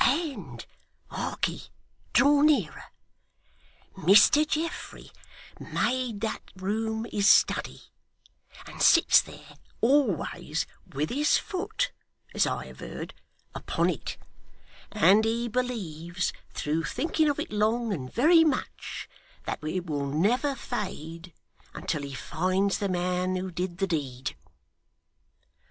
[0.03, 0.65] And
[1.11, 1.69] harkye
[2.11, 2.85] draw nearer
[3.95, 5.11] Mr Geoffrey
[5.59, 7.83] made that room his study,
[8.65, 11.91] and sits there, always, with his foot
[12.33, 13.13] (as I have heard)
[13.53, 14.17] upon it;
[14.91, 19.07] and he believes, through thinking of it long and very much,
[19.45, 21.31] that it will never fade
[21.75, 24.35] until he finds the man who did the deed.